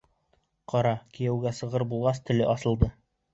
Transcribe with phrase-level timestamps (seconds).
[0.71, 2.91] Ҡара, кейәүгә сығыр булғас, теле асылды!